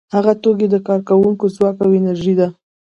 هغه 0.15 0.33
توکي 0.41 0.67
د 0.71 0.75
کارکوونکو 0.87 1.45
ځواک 1.55 1.77
او 1.83 1.89
انرژي 1.99 2.33
ده 2.39 2.47